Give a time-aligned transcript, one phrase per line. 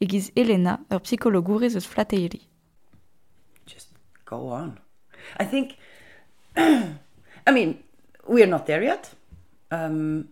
[0.00, 2.48] Egiz Elena, ur psychologourez eus flateiri.
[3.66, 3.90] just
[4.24, 4.78] go on.
[5.38, 5.76] I think,
[6.56, 7.78] I mean,
[8.26, 9.10] we're not there yet.
[9.70, 10.28] Um,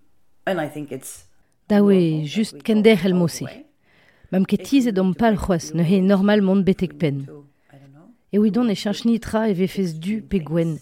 [0.46, 1.26] and I think it's.
[1.68, 3.64] Dawe just kender el mosse.
[4.30, 7.26] Mam ket tiz et om pal c'hoaz, ne he normal mont betek pen.
[8.32, 10.78] E oui don e chanch-nitra e vefez du pe gwen.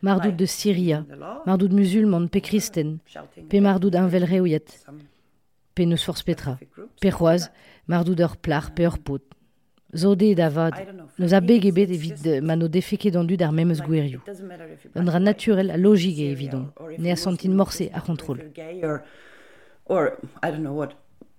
[0.00, 1.04] Mardout de Syria,
[1.44, 2.98] mardout musulman pe kristen,
[3.50, 4.68] pe mardout invelre ouiet,
[5.74, 6.58] pe neus force petra,
[7.00, 7.48] pe c'hoaz,
[7.88, 9.22] mardout ur plar pe ur pot.
[9.94, 10.74] Zode davad,
[11.18, 14.20] neus a beg ebet evit de mano defeke dan dud ar memeus gouerioù.
[14.94, 16.66] Un naturel a logik e evidon,
[16.98, 18.40] ne a sentin morse a contrôle.
[18.40, 18.82] If you're gay
[19.86, 20.92] or, I don't know what,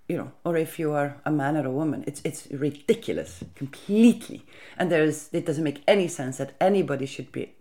[0.08, 4.42] you know, or if you are a man or a woman, it's it's ridiculous completely,
[4.76, 7.54] and there's it doesn't make any sense that anybody should be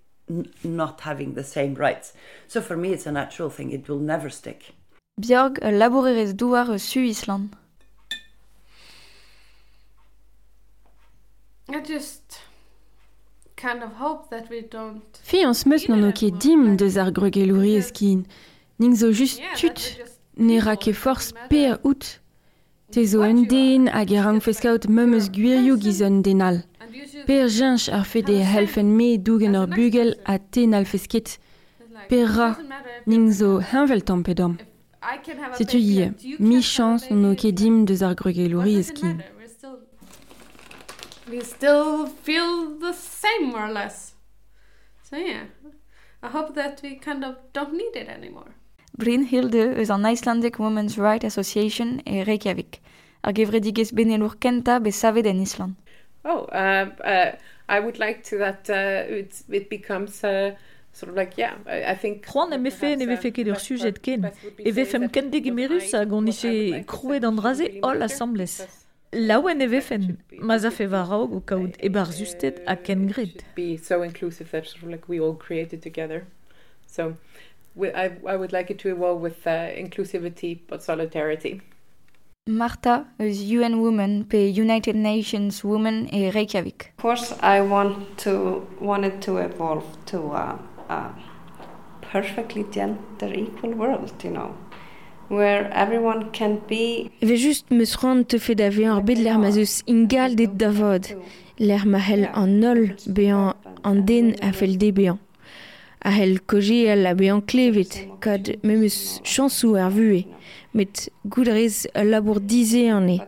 [0.64, 2.14] not having the same rights.
[2.48, 3.72] So for me, it's a natural thing.
[3.72, 4.74] It will never stick.
[5.22, 5.60] Björg
[6.36, 7.50] douar eus su Island.
[11.72, 12.40] I just
[13.56, 15.04] kind of hope that we don't...
[15.24, 17.92] Fians meus n'on ket dim deus ar gregelouri ez.
[18.80, 19.80] Ning zo just tut
[20.36, 22.20] ne ra ket forz pe a out.
[22.92, 26.64] Te zo un den hag er rang feskaout mem eus gwirioù giz denal.
[27.28, 31.38] Per jench ar fe de helfen me dougen ur bugel a ten al fesket.
[32.10, 32.56] Per ra,
[33.06, 34.58] ning zo henvel tampedom.
[35.54, 39.22] Setu ye, mi chans n'on ket dim deus ar gregelouri ez kin.
[41.30, 44.16] we still feel the same more or less.
[45.04, 45.46] So yeah,
[46.22, 48.52] I hope that we kind of don't need it anymore.
[48.98, 52.82] Brynhilde is an Icelandic Women's Rights Association e Reykjavik.
[53.24, 55.76] Ar gevredigez benelur kenta be savet en Island.
[56.26, 57.32] Oh, uh, uh,
[57.70, 60.52] I would like to that uh, it, it becomes uh,
[60.92, 62.26] sort of like, yeah, I, I think...
[62.26, 66.28] C'hoan em efe ne vefe ket ur sujet ken, e vefem kende gemerus hag on
[66.28, 68.60] ise krouet an draze holl asamblez.
[69.12, 73.44] Laouen e vefen, ma za fe varaog o kaout e bar justet a ken gred.
[73.56, 76.28] be so inclusive that sort of like we all created together.
[76.86, 77.16] So
[77.76, 81.62] we, I, I would like it to evolve with uh, inclusivity but solidarity.
[82.48, 86.94] Marta eus UN Women pe United Nations Women e Reykjavik.
[86.98, 90.60] Of course, I want to want it to evolve to a,
[90.90, 91.10] a
[92.02, 94.56] perfectly gender equal world, you know,
[95.30, 97.12] where everyone can be.
[97.22, 100.54] Ve just meus rand te fe da vean ar bet l'er ma zeus ingal dit
[100.58, 101.14] davod.
[101.60, 103.54] L'er ma hel an nol bean
[103.84, 105.20] an den a fel de bean.
[106.02, 110.26] A hel koje el a bean klevet, kad memeus chansou ar vue.
[110.74, 113.20] Met goudrez a labour dize an e.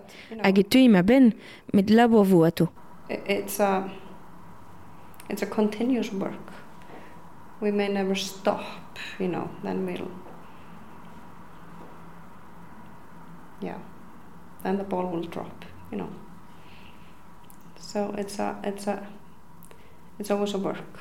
[0.42, 1.34] Hag e teuim a ben,
[1.74, 2.72] met labour vo ato.
[3.10, 3.90] It's a
[5.30, 6.48] it's a continuous work.
[7.60, 8.64] We may never stop,
[9.20, 9.50] you know.
[9.64, 10.10] Then we'll
[13.62, 13.78] yeah,
[14.64, 16.10] then the ball will drop, you know.
[17.80, 19.08] So it's a, it's a,
[20.20, 21.00] it's always a work.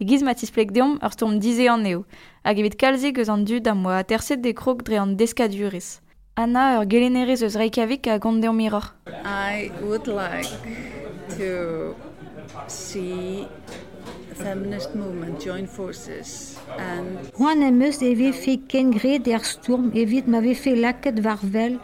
[0.00, 2.04] Egiz matiz plek deom ur storm dize an eo,
[2.44, 6.00] hag evit kalze eus an dud am oa terset de krok dre an deskadurez.
[6.36, 8.94] Anna ur gelenerez eus Reykjavik a gant deom miror.
[9.24, 10.48] I would like
[11.40, 11.96] to
[12.68, 13.48] see
[14.28, 19.90] the feminist movement join forces and Juan em eus e vefe ken gred er stourm
[20.02, 21.80] evit ma vefe laket varvel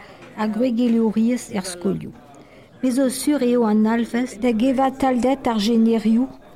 [1.51, 2.13] er skolioù.
[2.83, 5.59] Mais o sur eo an alvez da geva taldet ar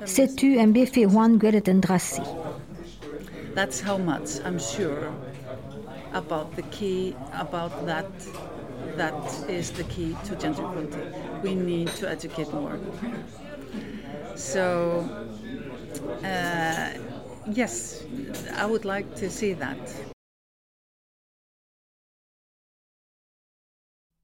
[0.04, 0.48] setu
[1.12, 2.22] Juan gwelet en drasi.
[3.54, 5.12] that's how much I'm sure
[6.12, 8.10] about the key about that
[8.96, 9.14] that
[9.48, 11.00] is the key to gender equality.
[11.42, 12.78] We need to educate more.
[14.36, 15.08] So,
[16.24, 16.90] uh,
[17.52, 18.04] yes,
[18.56, 19.78] I would like to see that.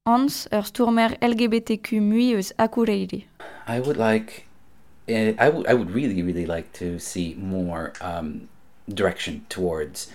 [0.08, 3.26] Hans ur stormer LGBTQ mui eus akureiri.
[3.66, 4.46] I would like,
[5.08, 8.48] uh, I, w- I would really, really like to see more um,
[8.88, 10.08] direction towards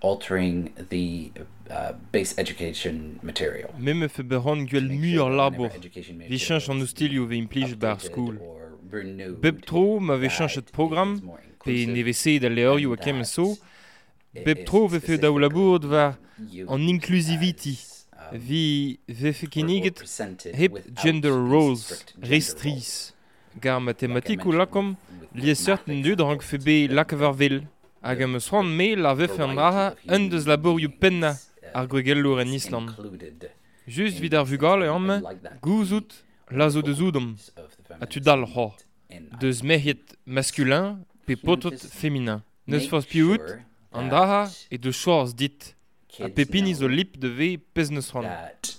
[0.00, 1.30] altering the
[1.70, 3.70] uh, base education material.
[4.22, 5.70] Beron gwell mu ar labor.
[6.28, 6.38] Vi
[6.82, 7.26] ustilio
[7.76, 8.36] bar school.
[9.40, 11.20] Beb tro ma chanchet program,
[11.64, 11.86] pe
[12.40, 12.48] da
[12.96, 13.56] kem so,
[14.32, 15.78] beb tro ve fe daou labour
[16.88, 17.78] inclusivity.
[18.32, 20.02] Vi ve fe keniget
[20.54, 23.14] hep gender roles restris.
[23.60, 23.80] Gar
[24.46, 24.96] ou lakom,
[25.34, 26.20] dud
[28.02, 31.32] hag am eus c'hoant me la vefe an raha un deus laborioù penna
[31.74, 32.90] ar gwegellour en Island.
[33.86, 35.22] Just vid ar vugal e amme,
[35.62, 37.36] gouzout lazo de zoudom,
[38.00, 38.72] a tu dal c'ho,
[39.40, 42.42] deus mehiet masculin pe potot feminin.
[42.66, 43.44] Neus fos piout,
[43.92, 45.74] an raha e deus choaz dit,
[46.20, 48.76] a pepini zo lip de ve pez neus c'hoant.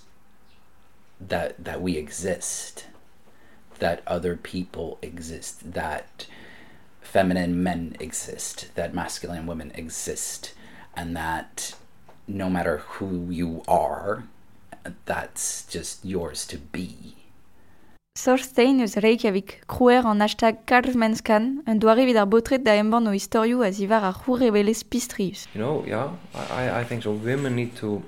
[1.20, 2.86] That, that we exist,
[3.78, 6.26] that other people exist, that...
[7.12, 10.54] feminine men exist that masculine women exist
[10.94, 11.74] and that
[12.28, 14.24] no matter who you are
[15.06, 17.16] that's just yours to be
[18.18, 23.12] Sorstein eus Reykjavik, krouer an hashtag karvmenskan, un doare vid ar botret da emban o
[23.14, 24.40] historiou a zivar ar c'hour
[24.90, 25.46] pistrius.
[25.54, 27.12] You know, yeah, I, I think so.
[27.12, 28.02] Women need to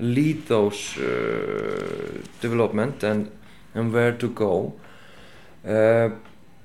[0.00, 3.30] lead those uh, development and
[3.74, 4.72] and where to go
[5.68, 6.08] uh,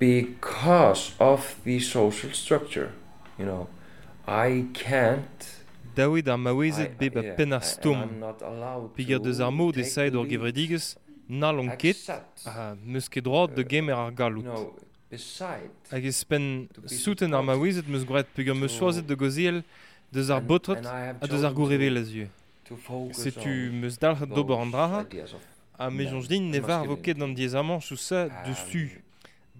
[0.00, 2.90] because of the social structure.
[3.38, 3.68] You know,
[4.26, 5.40] I can't.
[5.94, 8.00] Daouet ar maouezet beb a yeah, pen ar and stom.
[8.96, 10.30] To deus ar mod the ur lead.
[10.32, 10.96] gevredigez,
[11.28, 12.08] nal on ket,
[12.46, 14.46] a neus ket droit de gemer ar galout.
[15.90, 19.62] Hag ez pen souten ar maouezet meus gret piger meus choazet de goziel
[20.12, 22.04] deus ar botret a deus ar gourevel a
[23.12, 25.04] Setu meus d'ober an draha,
[25.76, 25.90] a
[26.28, 28.28] din ne var voket diez amant sa.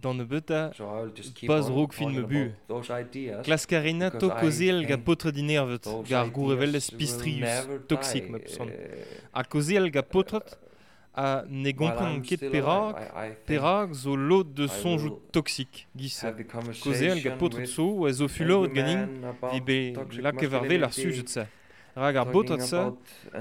[0.02, 3.42] Dan ne beta, So I'll just keep baz on rog fin me talking bu.
[3.44, 8.38] Klaskarina to koziel ga potre dinervet, those gar gourevel ideas es will pistrius, toxique me
[8.38, 10.56] eh, A koziel ga potret,
[11.14, 12.96] a ne gompren ket perag,
[13.46, 16.22] perag zo lot de sonjout toxique, gis.
[16.80, 19.80] Koziel ga potret so, oa zo fulor every ganin, vi be
[20.22, 21.46] la kevarvel ar masculinity, sujet sa.
[21.96, 22.86] Rag ar botret sa,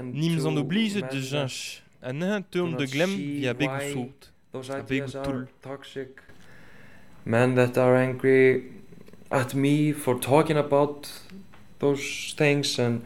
[0.02, 1.80] nimz an men de jinch.
[2.02, 4.10] A neun turn do de glem vi a begou.
[4.52, 5.46] Those A begou toul.
[7.24, 8.72] Men that are angry
[9.30, 11.10] at me for talking about
[11.78, 13.02] those things and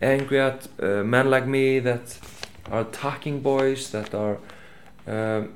[0.00, 2.18] angry at uh, men like me that
[2.70, 4.38] are attacking boys, that are
[5.06, 5.54] um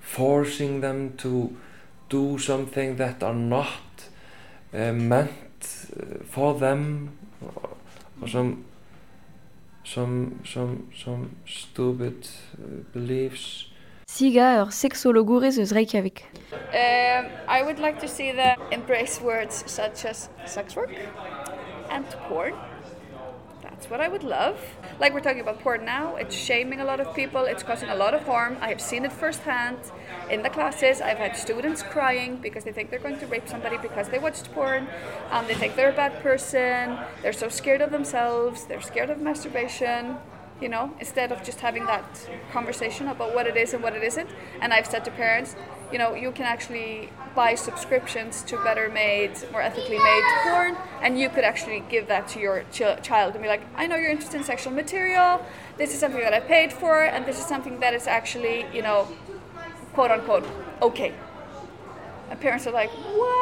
[0.00, 1.56] forcing them to
[2.10, 4.10] do something that are not
[4.74, 7.16] uh, meant uh, for them.
[7.40, 7.70] Or,
[8.20, 8.64] or some
[9.84, 13.66] some some some stupid uh, beliefs
[14.12, 16.18] Siga ur sexologourez eus Reykjavik.
[16.52, 20.92] Um, I would like to see them embrace words such as sex work
[21.88, 22.52] and porn.
[23.62, 24.58] That's what I would love.
[25.00, 27.94] Like we're talking about porn now, it's shaming a lot of people, it's causing a
[27.94, 28.58] lot of harm.
[28.60, 29.78] I have seen it firsthand
[30.28, 31.00] in the classes.
[31.00, 34.52] I've had students crying because they think they're going to rape somebody because they watched
[34.52, 34.88] porn.
[35.30, 36.98] Um, they think they're a bad person.
[37.22, 38.66] They're so scared of themselves.
[38.66, 40.18] They're scared of masturbation
[40.62, 42.04] you know, instead of just having that
[42.52, 44.30] conversation about what it is and what it isn't.
[44.60, 45.56] And I've said to parents,
[45.90, 51.18] you know, you can actually buy subscriptions to better made, more ethically made porn, and
[51.18, 54.10] you could actually give that to your ch- child and be like, I know you're
[54.10, 55.44] interested in sexual material,
[55.78, 58.82] this is something that I paid for, and this is something that is actually, you
[58.82, 59.08] know,
[59.94, 60.46] quote unquote,
[60.80, 61.12] okay.
[62.30, 63.41] And parents are like, what?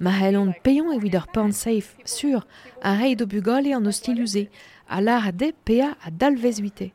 [0.00, 2.46] ma hel an peyon evit ur porn safe, sur,
[2.82, 4.48] a rei do bugale an o stiluze,
[4.88, 6.90] a lar de pea a dalvez vite.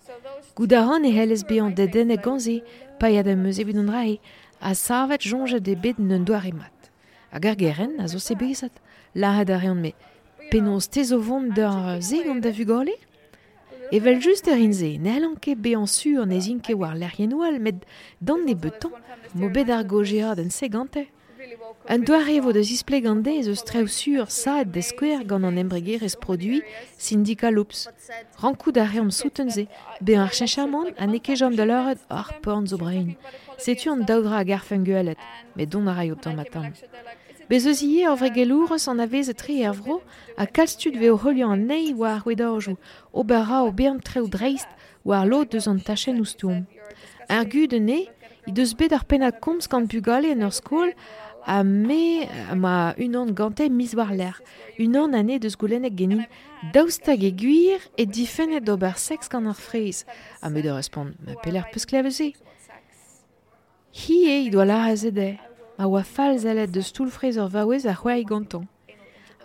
[0.55, 1.11] Goudaran e
[1.47, 2.63] beyan de dene ganze,
[2.99, 4.19] paiad em eus evit an rae,
[4.59, 6.91] a sarvet jonge de bet n'un doare mat.
[7.31, 8.73] Hag ar geren a zo se bezat,
[9.13, 9.93] la a da reon me,
[10.49, 12.95] penaos te zo vont d'ur ze gant da vugale?
[13.91, 15.19] Evel just ur inze, ne
[15.85, 16.25] sur
[16.75, 17.85] war l'erien oual, met
[18.19, 18.91] dan ne betan,
[19.35, 21.05] mo bet ar gojera d'en segante.
[21.89, 26.63] Un doare vo deus isplegande eus treu sur saet de skwer gant an embregerez produit
[26.97, 27.87] Syndica Loops.
[28.41, 29.67] Rankout a reom soutenze,
[30.01, 33.15] be ar chenchamon a neke jom de l'euret ar porn zo brein.
[33.57, 35.17] Setu an daudra a garfen guelet,
[35.55, 36.73] me don a rai o tamm atam.
[37.49, 39.77] Bez eus ie ar vregelourez an avez e tri er
[40.37, 42.77] a kalstud veo holian an nei war wedorjou,
[43.13, 44.67] obera o bern treu dreist
[45.03, 46.65] war lot deus an tachen oustoum.
[47.29, 48.07] Ar de ne,
[48.47, 50.93] i deus bet ar penad komz gant bugale en ur skol
[51.45, 54.41] a me ma un an gante mis war l'air.
[54.79, 56.25] Un an ane deus goulennek genin
[56.73, 60.05] daoustag e guir e difennet d'ober sex gant ar freiz.
[60.41, 62.33] A me de respond, ma peler peus klaveze.
[63.93, 65.37] Hi e i doa lar a zede,
[65.77, 68.67] a oa fal zelet de stoul freiz ur vaouez a c'hwei ganton.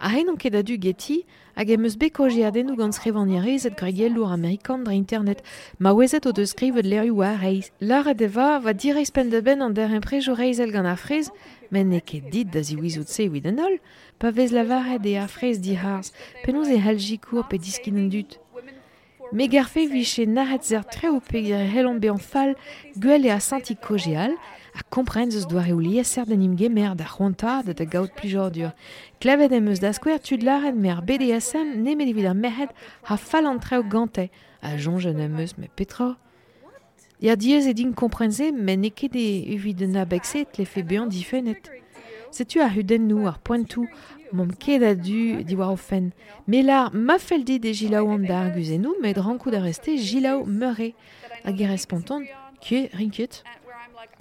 [0.00, 3.76] A ren an ket a du geti, hag em eus bekoje adennou gant skrivan yarezet
[3.76, 5.42] gregel lour amerikan internet,
[5.78, 7.68] ma oezet o deus skrivet lerioù a reiz.
[7.80, 10.96] Lar a deva va direiz pen de ben an der imprejo reizel gant ar
[11.70, 13.78] men ne ket dit da ziwizout se ouid an ol,
[14.18, 16.12] pa vez lavaret e ar freiz di harz,
[16.44, 18.38] penaos e halgikour pe diskin an dut.
[19.32, 22.56] Me garfe viche naret zer tre ou pe gire an fal,
[22.98, 24.34] gwell e a santi kojeal,
[24.74, 26.42] a komprenn eus doare ou lieser den
[27.86, 28.72] gaout plijordur.
[29.20, 32.74] Klavet em eus da skwer tud laren mer BDSM ne met evit ar mehet
[33.04, 34.30] ha fall an gante,
[34.62, 36.16] a jonge em eus me petra.
[37.20, 41.06] Ya diez e din komprenze, men ne ket e evit na bekset le fe bean
[41.06, 41.68] difenet.
[42.32, 43.84] Setu a huden nou ar pointou,
[44.32, 46.12] mom ket a du di war ofen.
[46.48, 50.46] Me lar ma fel dit e gilaou an da arguzenou, met rankou da reste gilaou
[50.46, 50.94] meure.
[51.44, 52.24] Hag e responton,
[52.64, 53.42] kie rinket.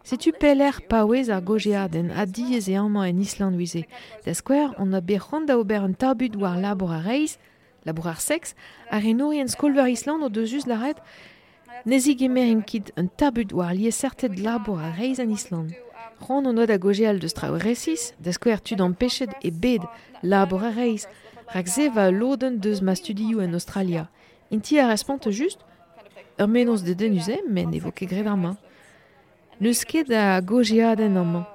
[0.03, 3.85] Setu peler paouez ar gojeaden a diez e amman en Island wize.
[4.25, 7.37] Da skwer, on a berc'hant da ober un tabut war labour a reiz,
[7.85, 8.55] labour ar sex,
[8.91, 10.51] ar en skolver Island o deus
[11.85, 15.73] nezig emerin kit un tabut war lié certet labour a reiz an Island.
[16.27, 19.83] Ron on oad a gojeal deus trao resis, da skwer tud an pechet e bed
[20.23, 21.07] labour a reiz,
[21.53, 24.09] rak va loden deus ma studioù en Australia.
[24.51, 25.59] Inti a respont just,
[26.39, 28.57] ur menos de denuze, men evo ket grev ar main.
[29.59, 31.45] Neus ket a gojeaden an man.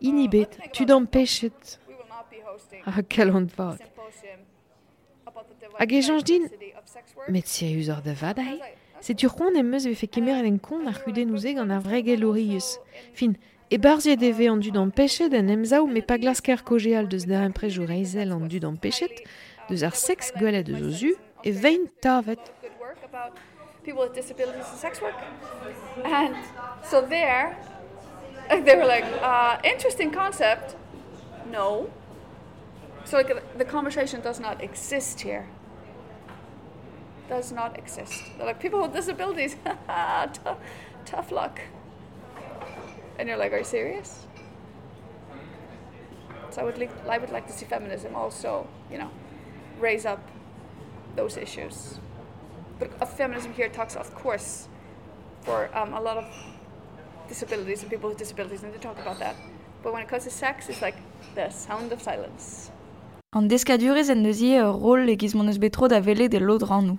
[0.00, 1.78] Inibet, tud an pechet.
[2.86, 3.80] Ah, kalant vat.
[5.78, 6.48] Hag e din,
[7.28, 8.14] met serius ar da?
[9.00, 12.78] Setu c'hoant em eus vefe kemer en kont ar c'huden ouzeg an ar vregel orius.
[13.16, 13.36] Fin,
[13.70, 15.48] e barziet eve an dud an pechet en
[16.20, 16.60] glasker
[17.08, 17.24] deus
[17.88, 19.24] reizel an dud an pechet,
[19.68, 21.14] deus ar sex gwelet deus o zu,
[21.44, 21.52] e
[23.82, 25.14] people with disabilities sex work.
[26.04, 26.36] And
[26.84, 27.56] so there,
[28.50, 30.76] they were like, uh, interesting concept.
[31.50, 31.90] No.
[33.04, 35.48] So like the conversation does not exist here.
[37.30, 38.24] Does not exist.
[38.36, 39.56] They're like people with disabilities.
[39.88, 40.58] tough,
[41.06, 41.60] tough luck.
[43.18, 44.26] And you're like, are you serious?
[46.50, 49.10] So I would like, I would like to see feminism also, you know,
[49.78, 50.20] raise up
[51.16, 52.00] those issues
[52.80, 54.68] but feminism here talks, of course,
[55.42, 56.26] for um, a lot of
[57.28, 59.36] disabilities and people with disabilities, and they talk about that.
[59.82, 60.96] But when it comes to sex, it's like
[61.34, 62.70] the sound of silence.
[63.32, 66.62] An deskadurez en neuzie ur rol e giz mon eus betro da vele de lod
[66.62, 66.98] ran nou.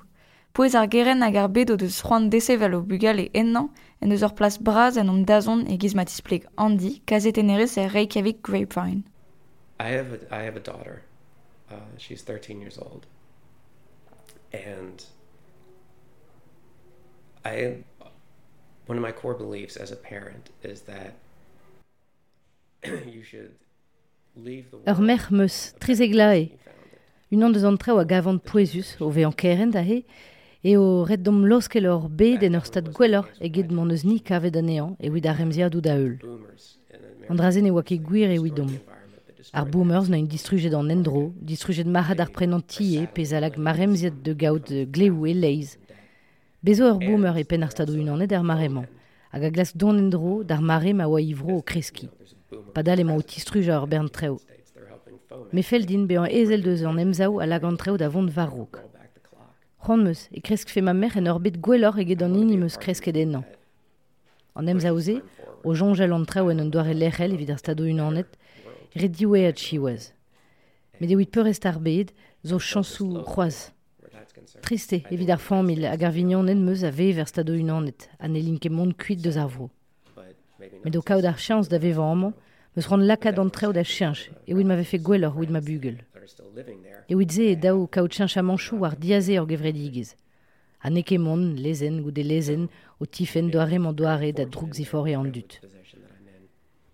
[0.54, 3.70] Ar geren hag ar bet o deus c'hoant desevel o bugal e ennan
[4.02, 7.78] en eus ur plas braz en om dazon e giz mat ispleg Andy, kazet enerez
[7.78, 9.04] e Reykjavik Grapevine.
[9.80, 11.04] I have a, I have a daughter.
[11.72, 13.08] Uh, she's 13 years old.
[14.54, 15.04] And
[17.46, 17.84] I
[18.88, 21.16] one of my core beliefs as a parent is that
[23.08, 23.56] you should
[24.36, 26.52] leave the Ur mer meus, trizegla.
[27.32, 30.06] Un an deus an treo a gavant poezus, o ve an keren da he,
[30.64, 34.04] e o red dom loskel ur bed en ur stad gwellor e ged mon eus
[34.06, 36.18] ni kavet an ean e wid ar remziadou da eul.
[37.30, 38.60] An drazen e oa ket gwir e wid.
[39.54, 44.34] Ar boomers na un distrujet an endro, distrujet mahad ar prenant tie, pez alag de
[44.34, 45.78] gaout gleou e leiz,
[46.64, 48.86] Bezo ur boomer e pen ar stadou unanet er maremañ,
[49.34, 52.08] hag a glas don endro d'ar mare ivro o kreski.
[52.76, 54.38] Padal emañ o tistruj ur bern treo.
[55.52, 58.30] Me fel din be an ezel deus an emzao a lag an treo da vont.
[59.84, 62.78] C'hant meus, e kresk fe ma mer en ur bet gwellor eget an ini meus
[62.78, 63.42] kresket ennan.
[64.54, 65.16] An emzao ze,
[65.64, 68.30] o jonjel an treo en un doare lechel evit ar stadou unanet,
[68.94, 70.12] red diwe at chiwaz.
[71.00, 72.12] Me de wit peurest ar bed,
[72.46, 73.72] zo chansou c'hoaz.
[74.62, 78.38] Triste, evit ar famil hag ar vignon en meus a vev er stado unanet, an
[78.38, 79.72] elin ket mont kuit deus ar vro.
[80.86, 82.38] Met o kaout ar chians da vevan amman,
[82.76, 85.98] meus ran lakad an treo da chians, e oud ma vefe gwellor oud ma bugel.
[87.08, 90.16] E oud ze e dao kaout chians a manchou ar diaze ur gevredigez.
[90.82, 92.68] An eke mon, lezen, goude lezen,
[93.00, 95.60] o tifen doare man doare da droug zifore an dut.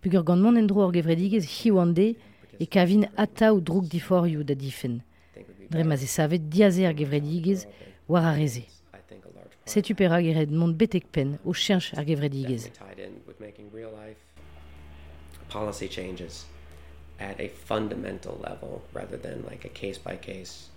[0.02, 2.16] Pugur gant mon endro ar gevredigez hiwande
[2.60, 5.02] e kavin ata ou droug diforioù da difen.
[5.70, 7.68] Dre ma ze savet diaze ar gevredigez
[8.08, 8.64] war a reze.
[9.66, 12.72] Setu pera gered mont betek pen o chench ar gevredigez.
[15.50, 16.46] policy changes
[17.20, 20.70] at a fundamental level rather than like a case by case.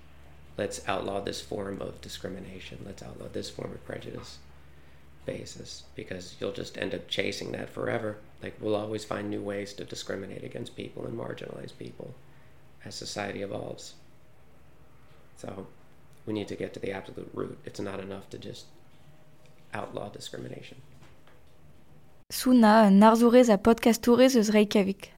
[0.57, 2.79] Let's outlaw this form of discrimination.
[2.85, 4.39] Let's outlaw this form of prejudice
[5.27, 8.19] basis because you'll just end up chasing that forever.
[8.43, 12.15] Like we'll always find new ways to discriminate against people and marginalize people
[12.85, 13.95] as society evolves.
[15.37, 15.67] So
[16.27, 17.59] we need to get to the absolute root.
[17.65, 18.67] It's not enough to just
[19.73, 20.79] outlaw discrimination.
[22.31, 23.59] Suna narzourez a
[24.37, 25.13] eus Reykjavik.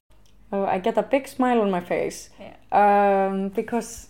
[0.53, 2.29] Oh, I get a big smile on my face
[2.71, 4.09] um, because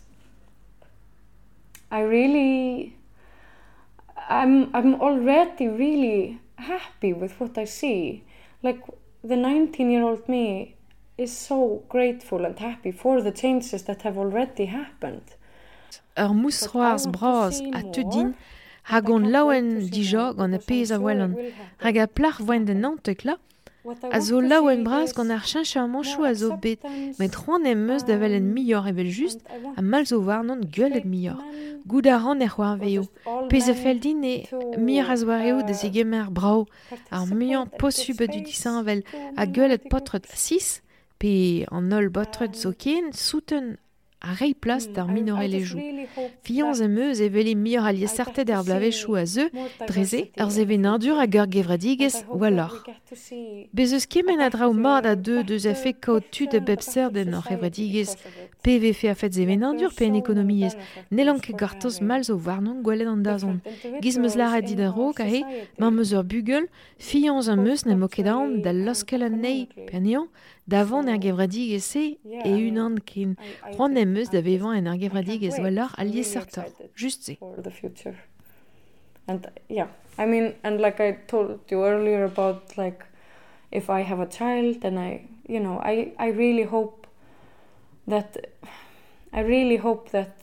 [1.89, 2.97] I really,
[4.29, 8.25] I'm, I'm already really happy with what I see.
[8.62, 8.81] Like
[9.23, 10.75] the 19 year old me
[11.17, 15.23] is so grateful and happy for the changes that have already happened.
[16.17, 18.33] Ur mousroars braz a tudin
[18.83, 21.38] hag on laouen dija gant e pez a welan.
[21.77, 23.38] Hag a plar voen de nantek la,
[24.12, 26.80] a zo laouen braz gant ar chenche a manchou a zo bet,
[27.20, 29.42] met c'hoant em meus da vel en miyor evel just,
[29.75, 31.40] a mal zo war non gueul et miyor.
[31.86, 33.04] Goud a ran er c'hoar veo.
[33.50, 34.36] Pez a fel din e
[34.78, 36.66] mir a zoar eo de zegemer brao,
[37.12, 39.04] ar muian posub du disan vel
[39.36, 40.80] a gueul et potret a sis,
[41.20, 43.78] pe an ol botret zo ken souten
[44.24, 45.80] a rei plas d'ar minore lejou.
[46.44, 49.50] Fianz em eus e vele mir alies sartet er blavechou a zeu,
[49.86, 52.86] dreze, ar zeve nardur a geur gevradigez walor.
[53.74, 55.93] Bez eus kemen a drao mard a deux deus a fe
[56.32, 58.15] tu de bebser den ar gevradigez,
[58.63, 60.78] PV fe a fet zeve nardur pe en ekonomiez,
[61.12, 63.60] nelan gartoz mal zo warnon gwelet an dazon.
[64.02, 65.43] Giz meus lara dit a ro, ka he,
[65.78, 68.24] ma meus ur bugel, fianz em eus ne moket
[68.63, 70.30] da loskel an nei, davant
[70.71, 73.36] er gevradigez se, e unan ken,
[73.78, 77.38] ron em eus da vevan en ar gevradigez walor a lies sartor, just se.
[79.28, 83.06] And yeah, I mean, and like I told you earlier about like,
[83.71, 87.08] if I have a child, then I, you know, I, I really hope
[88.08, 88.38] that,
[89.32, 90.36] I really hope that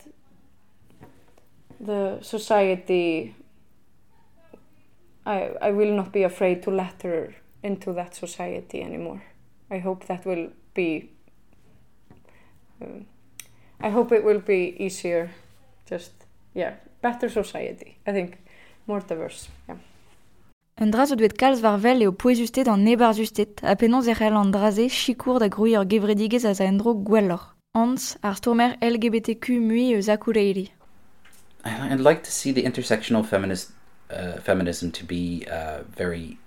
[1.79, 3.35] the society,
[5.27, 9.23] I, I will not be afraid to let her into that society anymore.
[9.71, 11.11] I hope that will be,
[12.83, 13.07] um,
[13.81, 15.31] I hope it will be easier,
[15.89, 16.13] just,
[16.55, 18.39] yeah, better society, I think,
[18.87, 19.77] more diverse, yeah.
[20.81, 24.39] Un dra zo dwet kalz war vel eo poezustet an nebar justet, a penon zerel
[24.41, 27.43] an draze chikour da grouiñ ur gevredigez a zaendro gwellor.
[27.77, 30.71] Hans, ar stormer LGBTQ mui eus akouleiri.
[31.65, 33.73] I'd like to see the intersectional feminist
[34.11, 36.39] uh, feminism to be uh, very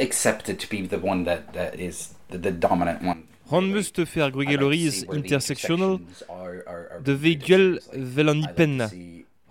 [0.00, 3.24] accepted to be the one that, that is the, the dominant one.
[3.48, 5.94] Ran meus te fer gwegelloriz intersectional
[7.04, 8.90] de ve guel vel an ipenna.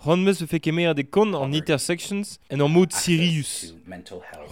[0.05, 3.73] Ran meus fe kemer de kon an intersections en an mod Sirius.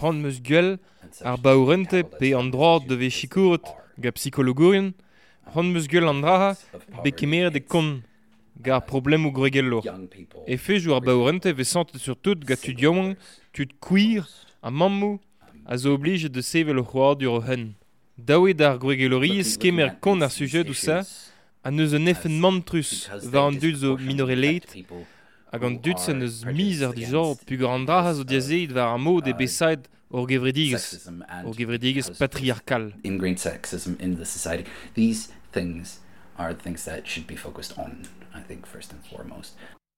[0.01, 0.80] Ran meus guel
[1.21, 3.69] ar baourente pe an droad de ve chikourt
[4.01, 4.95] ga psikologorien.
[5.54, 6.56] Ran meus guel an draha
[7.04, 7.99] be kemer de kon
[8.65, 9.86] gar problem ou gregellor.
[10.47, 13.13] E fe jou ar baourente ve sant sur tout ga tu diomon,
[13.54, 14.25] tu queer,
[14.63, 15.19] a mammou,
[15.65, 17.73] a zo oblige de sevel o c'hoar dur o hen.
[18.17, 21.01] Daouet ar gwegelloriz kemer kon ar sujet ou sa,
[21.65, 24.69] a neus un efen mantrus va an dud zo minore leit,
[25.51, 29.01] hag an dud se neus miz ar dizor pugur an dra zo diazeit va ar
[29.01, 30.86] mod e besaid ur gevredigez,
[31.43, 32.91] ur gevredigez patriarkal.
[33.04, 34.69] Ingrained sexism in the society.
[34.93, 35.99] These things
[36.38, 39.58] are things that should be focused on, I think, first and foremost.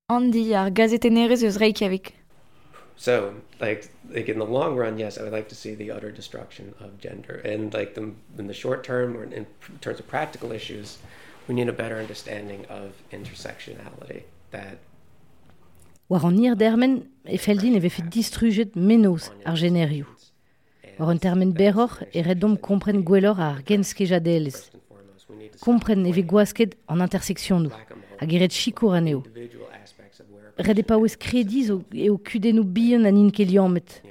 [0.10, 2.16] Andy ar gazetenerez eus Reykjavik.
[2.98, 6.12] So, like, like in the long run, yes, I would like to see the utter
[6.12, 7.36] destruction of gender.
[7.46, 9.46] And like the, in the short term, or in
[9.82, 10.98] terms of practical issues,
[11.48, 14.24] we need a better understanding of intersectionality.
[14.52, 14.80] That
[16.10, 20.08] War an ir dermen e feldin e vefe distrujet menoz ar generioù.
[20.98, 24.70] War an termen beror e red dom kompren gwellor ar genskejadelez.
[25.60, 27.76] Kompren e ve gwasket an intersektion nou,
[28.22, 29.26] hag e chikour aneo.
[30.58, 32.18] Red e pa oez kredi zo e o
[32.64, 34.02] bihan an in keliamet.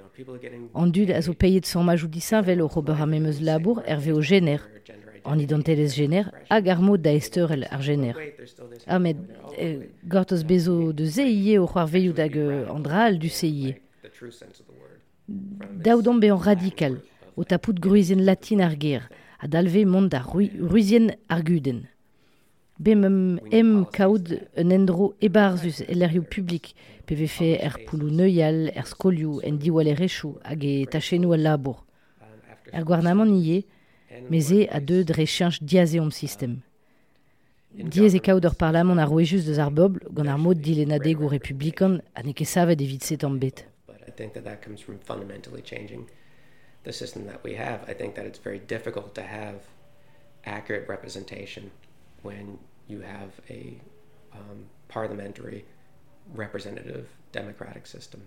[0.74, 4.12] An dud a zo peiet san majou disan vel o ar memeus labour er ve
[4.12, 4.60] o gener,
[5.24, 8.14] an idantelez gener, hag ar mod da esterel ar gener.
[8.86, 9.16] Ah, met
[9.58, 11.06] eh, gortoz bezo de
[11.58, 11.88] o c'hoar
[12.82, 13.80] dral du seie.
[15.84, 16.38] Daoudon be an
[17.44, 21.88] tapout gruizien latin ar ger, a dalve da ruizien ar guden.
[22.78, 23.04] Bem
[23.52, 26.26] em kaout un endro ebarzus elerioù
[27.06, 29.88] pe vefe er poulou neuial, er skolioù, en diwal
[30.44, 31.86] hag e tachenou al labour.
[32.72, 32.84] Er
[34.28, 34.80] meze a
[35.24, 36.60] chanch diazeom system.
[37.72, 42.22] Diez e ur ar roejus deus ar bobl gant ar mod dilenadeg o republikan a
[42.22, 43.64] ne ket savet evit set am bet.
[43.86, 46.10] But I think that that comes from fundamentally changing
[46.84, 47.88] the system that we have.
[47.88, 49.64] I think that it's very difficult to have
[50.44, 51.70] accurate representation
[52.26, 52.58] when
[52.88, 53.80] you have a
[54.32, 54.58] um,
[54.88, 55.64] parliamentary
[56.34, 58.20] representative democratic system.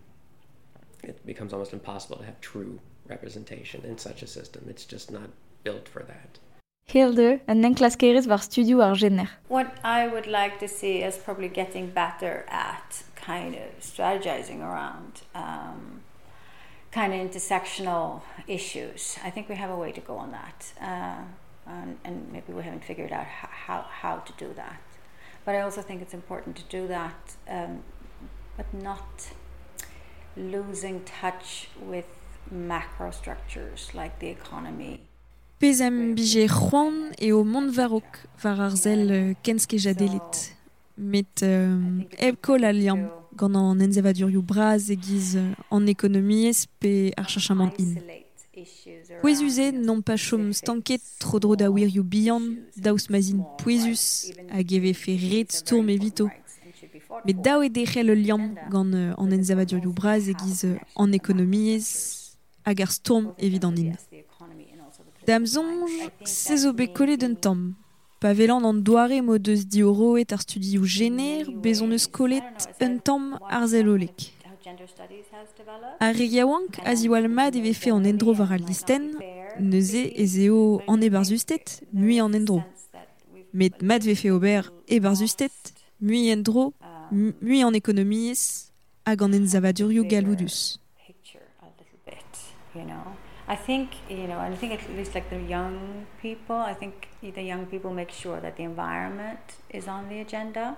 [1.04, 4.62] It becomes almost impossible to have true representation in such a system.
[4.70, 5.30] It's just not
[5.64, 6.40] built for that.
[6.86, 9.30] Hilde, and en enklaskeris var studio ar gener.
[9.48, 15.22] What I would like to see is probably getting better at kind of strategizing around
[15.36, 16.02] um,
[16.92, 19.20] kind of intersectional issues.
[19.24, 20.74] I think we have a way to go on that.
[20.82, 21.24] Uh,
[21.70, 24.82] and, and maybe we haven't figured out how, how to do that.
[25.46, 27.84] But I also think it's important to do that, um,
[28.58, 29.32] but not
[30.36, 32.06] losing touch with
[32.52, 35.02] macro structures like the economy.
[35.60, 40.54] Pezem bije c'hoant eo mont varok var ar zel kenske jadelit.
[40.96, 47.12] Met eb kol a liam gant an enzevadurioù braz e giz uh, an ekonomiez pe
[47.18, 48.19] ar chachamant in.
[49.22, 52.44] Pouezuze non pa chom stanket tro dro da wirioù bihan,
[52.78, 56.30] daous mazin pouezus, hag eve fe ret stourm evito.
[57.26, 61.14] Met daou e dechel le liam gant uh, an enzevadurioù braz e giz uh, an
[61.14, 61.88] ekonomiez
[62.66, 63.94] hag ar stourm evidant in.
[65.28, 67.76] Dam zonj, se zo be kolet d'un tamm.
[68.20, 72.68] Pa velan an doare mo deus di o roet ar studioù gener, bezon eus kolet
[72.82, 73.68] un tamm ar.
[76.00, 79.16] Ar regiaouank a ziwal mad eve fe an endro var al listen,
[79.58, 82.62] neuze ez eo an e barzustet, mui an endro.
[83.52, 86.74] Met mad ve fe ober e barzustet, mui endro,
[87.12, 88.72] mui an ekonomiez,
[89.06, 90.80] hag enzavadurioù galoudus.
[92.76, 93.18] You know?
[93.48, 97.08] I think, you know, and I think at least like the young people, I think
[97.22, 99.40] the young people make sure that the environment
[99.72, 100.78] is on the agenda.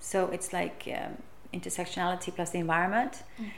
[0.00, 1.16] So it's like um,
[1.56, 3.22] intersectionality plus the environment.
[3.40, 3.50] Mm.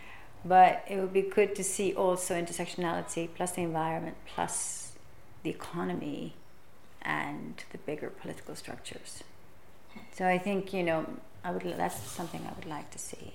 [0.44, 4.92] But it would be good to see also intersectionality plus the environment plus
[5.42, 6.34] the economy
[7.02, 9.24] and the bigger political structures.
[10.12, 11.00] So I think, you know,
[11.42, 13.26] I would, that's something I would like to see.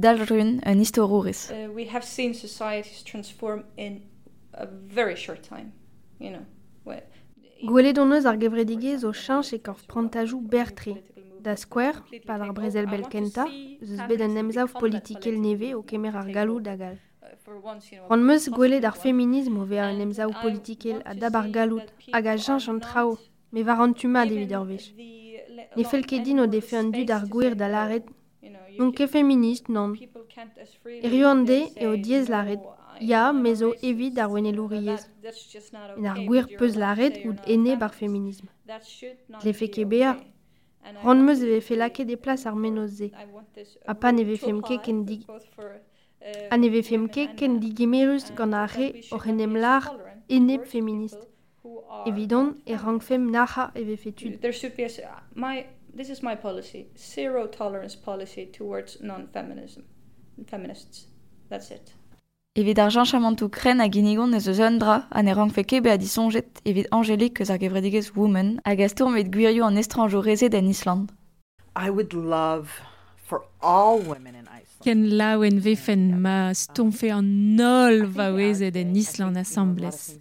[0.00, 1.50] Dalrun, un historioris.
[1.50, 4.02] Uh, we have seen societies transform in
[4.52, 5.72] a very short time,
[6.18, 6.44] you know.
[7.64, 10.98] Gwele donneus ar gevredigez o chanch e korf prantajou bertre.
[11.44, 13.44] Da square, pal ar brezel bel kenta,
[13.88, 16.96] zeus bet an emzav politikel neve o kemer ar galou da gal.
[18.08, 22.26] Ron meus gwele d'ar feminisme o ve an emzav politikel a dab ar galout hag
[22.32, 23.18] a chanch an trao,
[23.52, 24.88] me var an tuma devid ur vech.
[25.76, 28.06] Ne fel ket din o defe an dud ar gwir da laret,
[28.78, 29.92] non ke feminist, non.
[31.06, 32.62] Erio an de e o diez laret,
[33.00, 35.02] Ya, mais o evit ar wene louriez.
[35.98, 38.48] En ar gwir peus laret ou ene bar feminisme.
[39.44, 40.12] Le fe ket bea.
[41.04, 43.10] Ran meus e vefe lake de plas ar menoz-se.
[43.86, 45.24] A pa e vefem ken dig...
[46.50, 49.84] An e femke ken digemerus gant ar re o renem lar
[50.28, 51.20] enep feminist.
[52.06, 54.40] Evidon e rang fem naha e vefe tud.
[54.40, 55.22] There should be a...
[55.34, 56.88] My, this is my policy.
[56.96, 59.82] Zero tolerance policy towards non-feminism.
[60.46, 61.08] Feminists.
[61.50, 61.92] That's it.
[62.54, 65.96] Evit ar janchamantou kren a ginigon ez eus dra an e rang fe kebe a
[65.98, 70.54] disonjet evit Angélique eus ar gevredigez woman hag a stourm et gwirioù an estranjo rezet
[70.54, 71.10] en Island.
[71.74, 72.70] I would love
[73.26, 74.84] for all women in Iceland.
[74.84, 80.14] Ken laouen vefen ma stomfe an nol vaouezet en Island assemblez.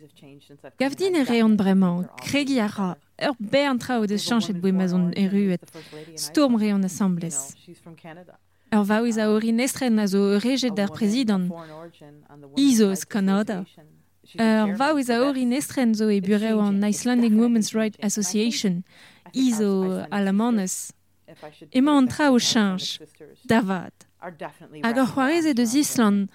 [0.80, 2.98] Gav din e reont bremañ, kregi a ra,
[3.30, 5.62] ur bern trao deus chanchet boemazon eruet,
[6.16, 6.84] storm reont
[8.74, 8.80] assemblez.
[8.80, 11.52] Ur vaouez a orin estren a zo rejet d'ar prezident,
[12.58, 13.66] Isos Canada.
[14.40, 18.84] Ur vaouez a orin estren zo e bureo an Icelandic Women's Rights Association,
[19.34, 20.92] Iso alamanez.
[21.72, 23.00] Ema an trao chanch,
[23.46, 23.94] davad.
[24.20, 26.30] Hag ur c'hoarezet eus Island,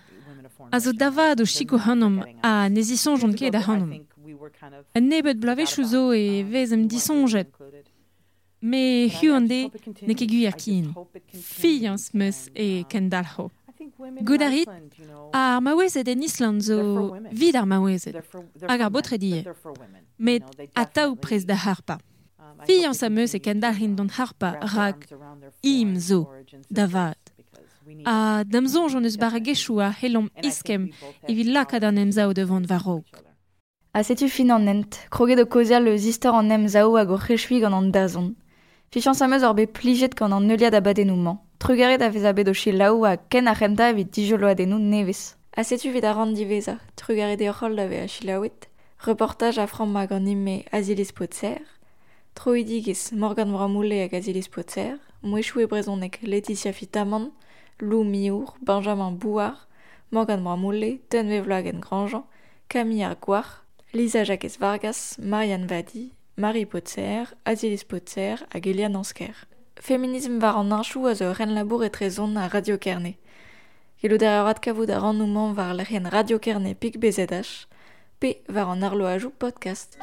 [0.72, 4.06] a zo davad o chiko hanom a ne zisonjont ket da hanom.
[4.94, 7.48] Un nebet blavechou zo e vez em disonjet.
[8.60, 9.70] Me hu an de
[10.06, 10.90] ne ket gwir kin.
[11.32, 13.50] Fians meus e ken dalho.
[14.26, 14.68] Goudarit,
[15.32, 18.18] ar maouezet en Island zo vid ar maouezet,
[18.66, 19.44] hag ar botre die.
[20.16, 20.42] Met
[20.74, 21.98] a taou prez da harpa.
[22.66, 25.06] Fians a meus e ken dalhin don harpa rak
[25.62, 26.26] im zo,
[26.68, 27.22] da vad.
[28.04, 30.90] A dam zonj an eus baragechou a helom iskem
[31.30, 33.22] evit lakad an emzao devant varok.
[33.94, 37.62] A setu fin an ent, kroget o kozial eus istor an emzao hag o c'hechwi
[37.62, 38.34] gant an dazon.
[38.90, 41.38] Fichans am eus ar be plijet gant an neuliad abadenouman.
[41.58, 45.36] Trugaret a vez a bet o chilaou a ken a renta evit dijolo adenou nevez.
[45.56, 48.68] A setu vid a ran diveza, trugaret e chilaouet,
[49.00, 51.60] Reportage a Fran Maganime Azilis Potser,
[52.34, 57.30] Troidigis Morgan Vramoule hag Azilis Potser, Mouechou e brezonek Laetitia Fitaman,
[57.80, 59.68] Lou Miour, Benjamin Bouard,
[60.10, 62.24] Morgan Bramoule, Tenve Vlagen Grandjean,
[62.68, 69.34] Camille Arguar, Lisa Jacques Vargas, Marianne Vadi, Marie Potser, Azilis Potser hag Eliane Ansker.
[69.80, 73.16] Feminisme var an inchou a zo ren labour e trezon a Radio Kerne.
[74.00, 77.66] Gelo derret kavout a var l'erien Radio Kerne pik BZH,
[78.20, 79.98] pe var an arlo ajou podcast.